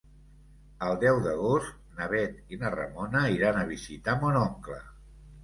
[0.85, 4.81] El deu d'agost na Bet i na Ramona iran a visitar mon oncle.